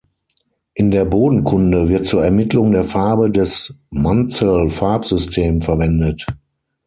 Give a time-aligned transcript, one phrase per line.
[0.73, 6.25] In der Bodenkunde wird zur Ermittlung der Farbe das Munsell-Farbsystem verwendet.